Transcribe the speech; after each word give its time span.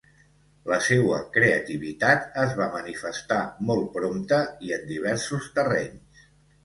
La 0.69 0.77
seua 0.85 1.17
creativitat 1.35 2.25
es 2.45 2.55
va 2.61 2.69
manifestar 2.77 3.39
molt 3.71 3.93
prompte 3.99 4.41
i 4.69 4.75
en 4.79 4.89
diversos 4.93 5.53
terrenys. 5.59 6.25